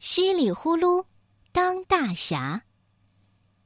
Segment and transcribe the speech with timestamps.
[0.00, 1.04] 稀里呼噜
[1.52, 2.62] 当大侠，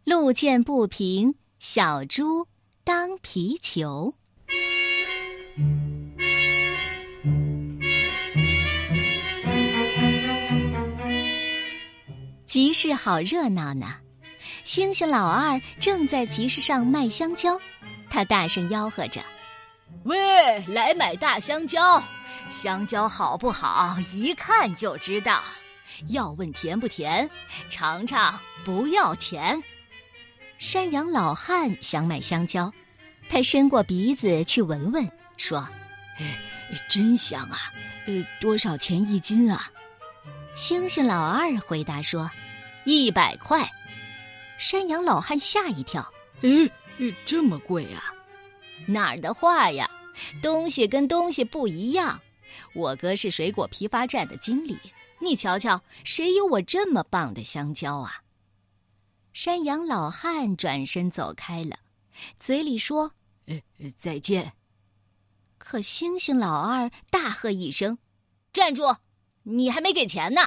[0.02, 2.48] 路见不平，小猪
[2.82, 4.12] 当皮球。
[12.44, 13.86] 集市好热闹呢，
[14.64, 17.60] 星星老二正在集市上卖香蕉，
[18.10, 19.20] 他大声吆喝着
[20.02, 22.02] ：“喂，来买大香蕉！
[22.50, 25.40] 香蕉好不好，一看就知道。
[26.08, 27.28] 要问甜不甜，
[27.70, 29.62] 尝尝不要钱。”
[30.58, 32.72] 山羊老汉想买香蕉，
[33.28, 35.68] 他伸过鼻子去闻闻，说
[36.88, 37.72] ：“真香啊！
[38.06, 39.70] 呃，多少钱一斤啊？”
[40.56, 42.30] 星星老二回答说。
[42.86, 43.66] 一百块，
[44.58, 46.06] 山羊老汉吓一跳。
[46.42, 46.70] 哎，
[47.24, 48.12] 这么贵啊？
[48.86, 49.90] 哪儿的话呀？
[50.42, 52.20] 东西跟东西不一样。
[52.74, 54.78] 我哥是水果批发站的经理，
[55.24, 58.22] 你瞧瞧，谁有我这么棒的香蕉啊？
[59.32, 61.78] 山羊老汉转身走开了，
[62.38, 63.12] 嘴里说
[63.46, 63.60] ：“呃，
[63.96, 64.52] 再见。”
[65.58, 67.98] 可星星老二大喝一声
[68.52, 68.96] ：“站住！
[69.42, 70.42] 你还没给钱呢！”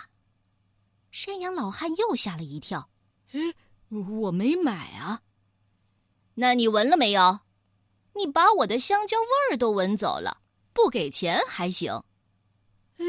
[1.12, 2.90] 山羊老汉又吓了一跳
[3.34, 3.40] ，“哎，
[3.90, 5.22] 我没买啊。
[6.36, 7.40] ”“那你闻了没有？
[8.14, 11.92] 你把我的香蕉味儿都闻走了，不给钱还行。
[12.98, 13.06] ”“哎，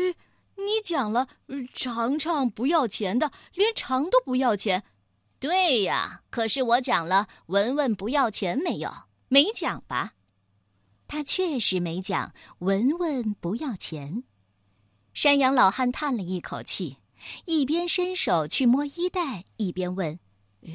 [0.59, 1.28] 你讲了
[1.73, 4.84] 尝尝不要钱的，连尝都不要钱。
[5.41, 8.92] ”“对呀，可是我讲了闻闻不要钱没有？
[9.29, 10.14] 没讲吧？”
[11.09, 14.25] 他确实没讲闻闻不要钱。
[15.14, 16.98] 山羊老汉叹了一口气。
[17.47, 20.20] 一边伸手去摸衣袋，一边问
[20.62, 20.70] ：“呃，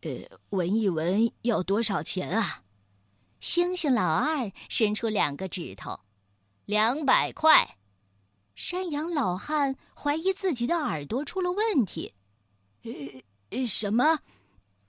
[0.00, 2.64] 呃，闻一闻要多少钱啊？”
[3.38, 6.00] 星星老二伸出两个指头
[6.66, 7.76] ：“两百块。”
[8.58, 12.12] 山羊老汉怀疑自己的耳朵出了问题
[13.50, 14.18] ：“呃，什么？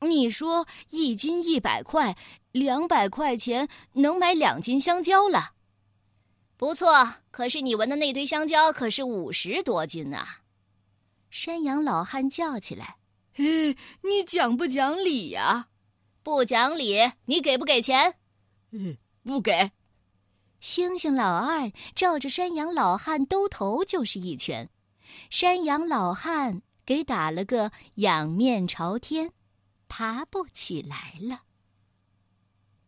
[0.02, 2.18] 你说一斤一百块，
[2.52, 5.52] 两百块钱能买两斤香蕉了？
[6.58, 10.26] 不错，可是你闻的那堆香蕉可是五十多斤呢。”
[11.30, 12.98] 山羊老汉叫起来
[13.36, 15.68] ：“嘿，你讲不讲理呀？
[16.24, 17.12] 不讲理！
[17.26, 18.16] 你给不给钱
[18.74, 19.70] ？”“嗯，不给。”
[20.62, 24.70] 星星老二照着山羊老汉兜头就是一拳，
[25.30, 29.32] 山羊老汉给打了个仰面朝天，
[29.88, 31.44] 爬不起来了。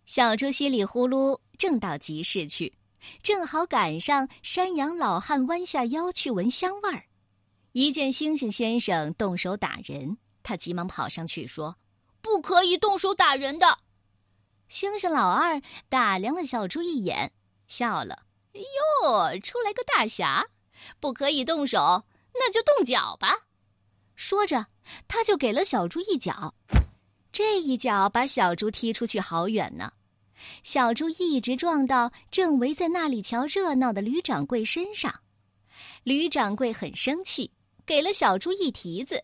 [0.06, 2.74] 小猪稀里呼噜正到集市去，
[3.24, 7.06] 正好赶上山羊老汉弯下腰去闻香味儿。
[7.72, 11.78] 一见星星先生动手打人，他急忙跑上去说
[12.22, 13.80] ：“不可以动手打人的。”
[14.68, 17.32] 星星老二打量了小猪一眼，
[17.72, 20.46] 笑了：“哎哟，出来个大侠！
[21.00, 23.34] 不可以动手，那就动脚吧。”
[24.18, 24.68] 说着，
[25.08, 26.54] 他就给了小猪一脚。
[27.32, 29.94] 这一脚把小猪踢出去好远呢。
[30.64, 35.22] 小猪一直撞到正围在那里瞧热闹的吕掌柜身上。
[36.04, 37.50] 吕掌柜很生气。
[37.84, 39.24] 给了小猪一蹄子，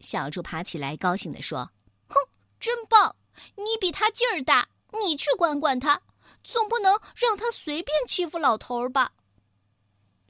[0.00, 1.70] 小猪爬起来，高兴地说
[2.08, 2.14] ：“哼，
[2.60, 3.14] 真棒！
[3.56, 4.66] 你比他劲儿大，
[5.02, 6.00] 你去管管他，
[6.44, 9.12] 总不能让他随便欺负老头儿吧？”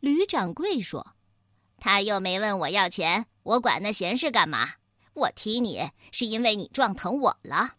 [0.00, 1.14] 吕掌柜说
[1.78, 4.74] ：“他又没问我要钱，我管那闲事干嘛？
[5.14, 7.76] 我踢你是因为你撞疼我了。”“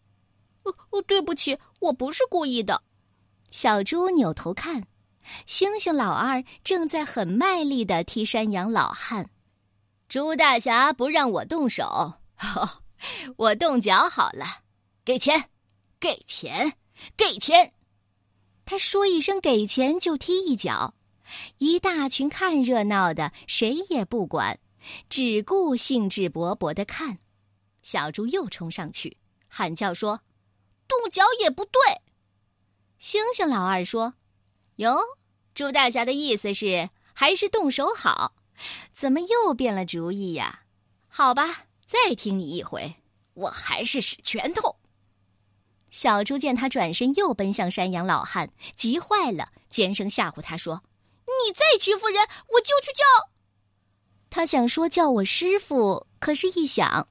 [0.64, 2.82] 哦哦，对不起，我不是故意的。”
[3.50, 4.82] 小猪扭头看，
[5.46, 9.30] 猩猩老二正在很卖力的踢山羊老汉。
[10.08, 12.14] 猪大侠不让我动手，
[13.36, 14.44] 我动脚好了。
[15.04, 15.48] 给钱，
[15.98, 16.74] 给钱，
[17.16, 17.72] 给钱！
[18.70, 20.92] 他说一声“给钱”，就踢一脚。
[21.56, 24.60] 一大群看热闹的谁也不管，
[25.08, 27.18] 只顾兴致勃勃的看。
[27.80, 29.16] 小猪又冲上去
[29.48, 30.20] 喊叫说
[30.86, 31.80] ：“动脚也不对。”
[33.00, 34.12] 星星老二说
[34.76, 34.98] ：“哟，
[35.54, 38.34] 猪大侠的意思是还是动手好。”
[38.92, 40.64] 怎么又变了主意呀？
[41.08, 42.96] 好吧，再听你一回，
[43.32, 44.76] 我还是使拳头。
[45.90, 50.82] 小猪见他转身又奔向山羊老汉，急坏了，尖声吓唬他说
[51.26, 53.30] ：“你再欺负人，我就去叫。”
[54.30, 57.08] 他想说叫我师傅，可是一想，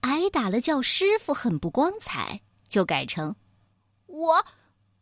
[0.00, 3.36] 挨打了叫师傅很不光彩，就改成
[4.06, 4.46] ：“我，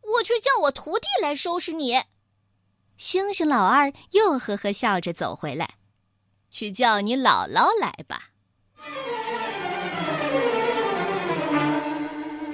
[0.03, 2.03] 我去叫我徒弟来收拾你。”
[2.97, 5.75] 星星老二又呵呵笑着走回来。
[6.49, 8.31] 去叫你姥姥来吧。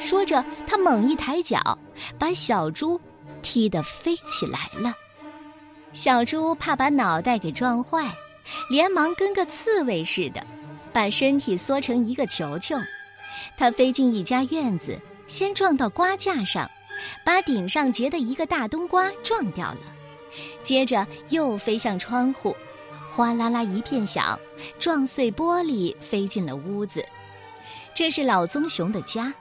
[0.03, 1.79] 说着，他猛一抬脚，
[2.19, 3.01] 把小猪
[3.41, 4.93] 踢得飞起来了。
[5.93, 8.13] 小猪怕把脑袋给撞坏，
[8.69, 10.45] 连忙跟个刺猬似的，
[10.93, 12.77] 把身体缩成一个球球。
[13.57, 16.69] 它飞进一家院子，先撞到瓜架上，
[17.25, 19.81] 把顶上结的一个大冬瓜撞掉了。
[20.63, 22.57] 接着又飞向窗户，
[23.07, 24.39] 哗啦啦一片响，
[24.79, 27.05] 撞碎玻璃，飞进了屋子。
[27.95, 29.33] 这是老棕熊的家，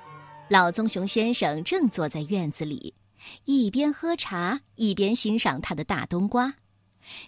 [0.52, 2.94] 老棕熊先生正坐在院子里，
[3.46, 6.56] 一边喝茶一边欣赏他的大冬瓜。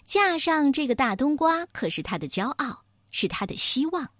[0.04, 4.10] 架上这个大冬瓜可是他的骄傲，是他的希望。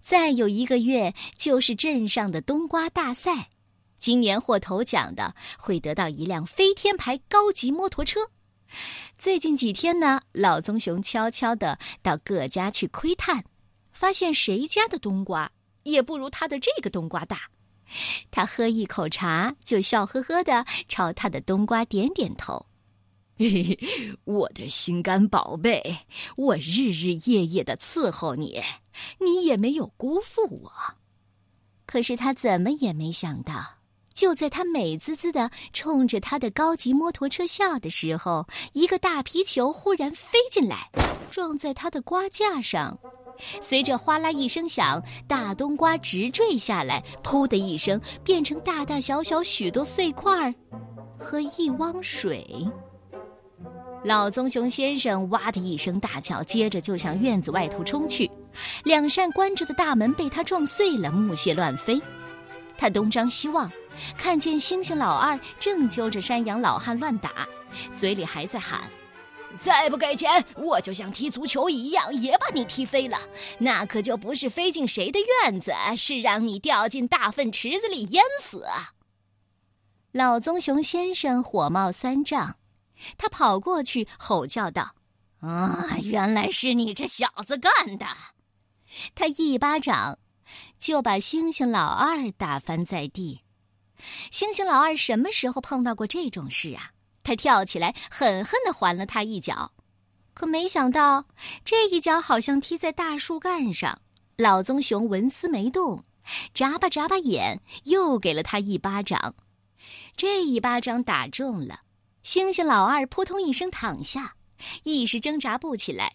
[0.00, 3.50] 再有一个月就是镇上的冬瓜大赛，
[3.98, 8.30] 今年获头奖的会得到一辆飞天牌高级摩托车。
[9.18, 13.44] 最近几天呢，老棕熊悄悄地到各家去窥探，
[13.92, 15.52] 发现谁家的冬瓜
[15.82, 17.50] 也不如他的这个冬瓜大。
[18.30, 22.66] 他喝一口茶，就笑呵呵地朝他的冬瓜点点头。
[24.24, 25.98] 我的心肝宝贝，
[26.36, 28.60] 我日日夜夜的伺候你，
[29.20, 30.72] 你也没有辜负我。
[31.86, 33.78] 可是他怎么也没想到。
[34.12, 40.90] 就在他美滋滋的冲着他的高级摩托车笑的时候，一个大皮球忽然飞进来，
[41.30, 42.98] 撞在他的瓜架上，
[43.60, 50.54] 随着哗啦一声响，大冬瓜直坠下来，噗的一声变成大大小小许多碎块儿
[51.18, 52.46] 和一汪水。
[54.04, 58.30] 老棕熊先生哇的一声大叫，接着就向院子外头冲去，
[58.84, 62.00] 两扇关着的大门被他撞碎了，木屑乱飞。
[62.76, 63.70] 他东张西望。
[64.16, 67.48] 看见猩猩老二正揪着山羊老汉乱打，
[67.92, 68.82] 嘴里还在喊
[69.60, 73.18] ：“再不给钱，我就像踢足球一样，也把你踢飞了。
[73.58, 78.64] 那可就不是飞进谁的院子，是让你掉进大粪池子里淹死。”
[80.12, 82.56] 老棕熊先生火冒三丈，
[83.16, 84.94] 他跑过去吼叫道
[85.40, 88.06] ：“啊，原来是你这小子干的！”
[89.14, 90.18] 他一巴掌
[90.78, 93.42] 就把猩猩老二打翻在地。
[94.32, 96.92] 猩猩老二什么时候碰到过这种事啊？
[97.28, 99.72] 他跳起来，狠狠地还了他一脚，
[100.32, 101.26] 可没想到
[101.62, 104.00] 这一脚好像踢在大树干上。
[104.38, 106.04] 老棕熊纹丝没动，
[106.54, 109.34] 眨巴眨巴眼，又给了他一巴掌。
[110.16, 111.80] 这一巴掌打中了，
[112.24, 114.36] 猩猩老二扑通一声躺下，
[114.84, 116.14] 一时挣扎不起来。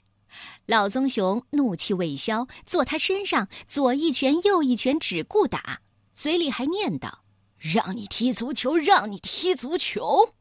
[0.65, 5.81] 老棕熊怒气未消，坐他身上左一拳右一拳，只顾打，
[6.15, 7.11] 嘴里还念叨。
[7.59, 10.33] 让你踢足球，让你踢足球。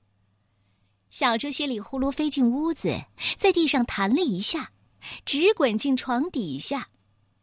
[1.13, 2.89] 小猪稀里呼噜飞进屋子，
[3.37, 4.73] 在地上弹了一下，
[5.27, 6.89] 直滚进床底下。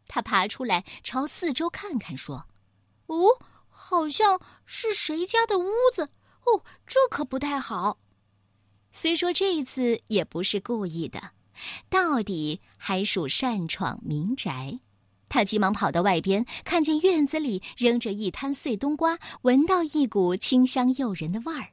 [0.08, 2.46] 他爬出来，朝四周看看，说
[3.06, 3.38] ：“哦，
[3.68, 6.02] 好像是谁家的屋子？
[6.46, 8.00] 哦，这可不太好。
[8.90, 11.30] 虽说这一次也不是故意的，
[11.88, 14.80] 到底还属擅闯民宅。”
[15.30, 21.68] 他急忙跑到外边，看见院子里扔着一摊碎冬瓜，闻到一股清香诱人的味儿。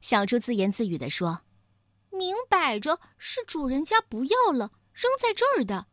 [0.00, 1.42] 小猪自言自语地说
[2.10, 5.86] ：“明摆着是主人家不要了，扔在这儿的，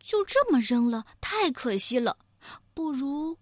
[0.00, 2.18] 就这么扔了，太可惜了。
[2.74, 3.38] 不如，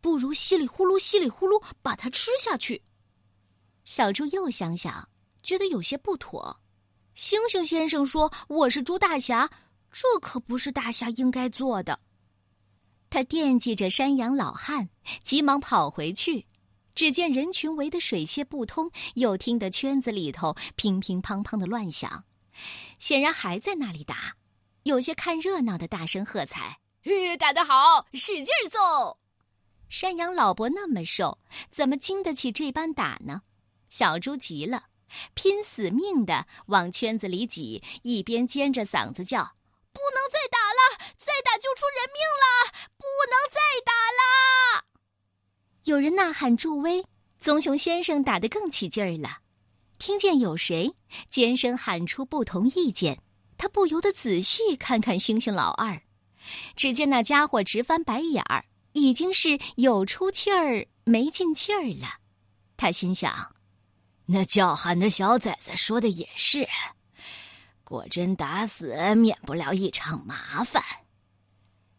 [0.00, 2.82] 不如稀里呼噜，稀里呼噜把它吃下去。”
[3.84, 5.08] 小猪又想想，
[5.42, 6.60] 觉得有些不妥。
[7.14, 9.50] 星星先生说：“我是猪大侠。”
[9.92, 12.00] 这可不是大侠应该做的。
[13.10, 14.88] 他惦记着山羊老汉，
[15.22, 16.46] 急忙跑回去。
[16.94, 22.24] 只见人群围得水泄不通，又听得圈子里头乒乒乓乓的乱响，
[22.98, 24.36] 显然还在那里打。
[24.84, 26.80] 有些看热闹的大声喝彩
[27.38, 29.18] ：“打得好，使劲揍！”
[29.88, 31.38] 山羊老伯那么瘦，
[31.70, 33.42] 怎么经得起这般打呢？
[33.88, 34.86] 小猪急了，
[35.34, 39.54] 拼死命的往圈子里挤，一边尖着嗓子叫。
[39.92, 42.72] 不能再打了，再打就出人命了！
[42.96, 44.81] 不能再打了！
[45.84, 47.04] 有人呐喊助威，
[47.38, 49.38] 棕熊先生打得更起劲儿了。
[49.98, 50.94] 听见有谁
[51.28, 53.20] 尖声喊出不同意见，
[53.58, 56.02] 他不由得仔细看看猩猩老二。
[56.74, 62.18] 只见那家伙直翻白眼儿，已经是有出气儿没进气儿了。
[62.76, 63.54] 他心想：
[64.26, 66.68] 那叫喊的小崽子说的也是。
[67.84, 70.82] 果真打死免不了一场麻烦。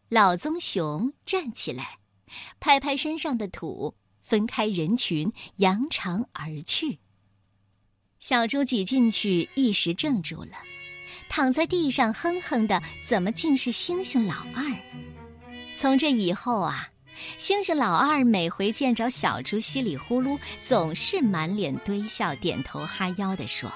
[0.10, 2.00] 老棕熊站起来，
[2.60, 7.00] 拍拍身上的土，分开人群，扬长而去。
[8.20, 10.54] 小猪挤进去，一时怔住了，
[11.28, 14.63] 躺在地上哼哼的，怎么竟是猩猩老二？
[15.75, 16.88] 从这以后啊，
[17.38, 23.70] 猩猩老二每回见着小猪稀里呼噜，总是满脸堆笑，点头哈腰的说。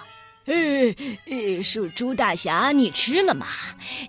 [0.46, 3.48] 呃，属猪大侠，你吃了吗？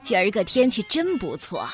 [0.05, 1.69] 今儿个天气真不错。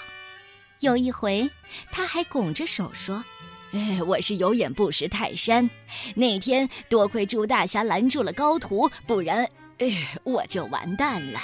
[0.80, 1.50] 有一回，
[1.90, 3.24] 他还拱着手说
[3.72, 5.68] ：“哎， 我是有眼不识泰山。
[6.14, 11.40] 那天多亏猪大侠拦住了高徒，不然，哎， 我就完蛋了。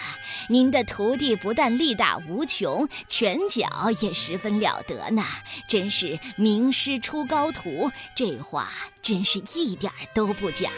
[0.48, 5.24] 您的徒弟不但力大无穷，拳脚也十分了得呢，
[5.68, 7.90] 真是名师出高徒。
[8.14, 8.70] 这话
[9.00, 10.70] 真是一点都不假。”